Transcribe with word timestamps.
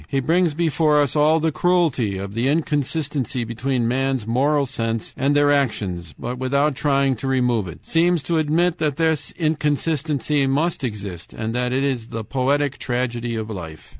He 0.07 0.19
brings 0.19 0.55
before 0.55 0.99
us 0.99 1.15
all 1.15 1.39
the 1.39 1.51
cruelty 1.51 2.17
of 2.17 2.33
the 2.33 2.47
inconsistency 2.47 3.43
between 3.43 3.87
men's 3.87 4.25
moral 4.25 4.65
sense 4.65 5.13
and 5.15 5.35
their 5.35 5.51
actions, 5.51 6.15
but 6.17 6.39
without 6.39 6.73
trying 6.75 7.15
to 7.17 7.27
remove 7.27 7.67
it; 7.67 7.85
seems 7.85 8.23
to 8.23 8.39
admit 8.39 8.79
that 8.79 8.95
this 8.97 9.29
inconsistency 9.33 10.47
must 10.47 10.83
exist 10.83 11.33
and 11.33 11.53
that 11.53 11.71
it 11.71 11.83
is 11.83 12.07
the 12.07 12.23
poetic 12.23 12.79
tragedy 12.79 13.35
of 13.35 13.47
life. 13.51 13.89